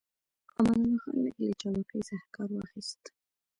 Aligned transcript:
امان 0.57 0.79
الله 0.83 0.99
خان 1.03 1.17
لږ 1.23 1.35
له 1.47 1.53
چابکۍ 1.61 2.01
څخه 2.09 2.27
کار 2.35 2.49
واخيست. 2.53 3.03